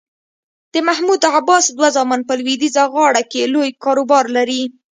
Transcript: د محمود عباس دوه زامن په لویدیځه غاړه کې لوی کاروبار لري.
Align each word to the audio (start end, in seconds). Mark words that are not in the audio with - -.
د 0.73 0.75
محمود 0.87 1.21
عباس 1.37 1.65
دوه 1.77 1.89
زامن 1.95 2.19
په 2.27 2.33
لویدیځه 2.39 2.83
غاړه 2.93 3.21
کې 3.31 3.51
لوی 3.53 3.69
کاروبار 3.83 4.25
لري. 4.37 4.61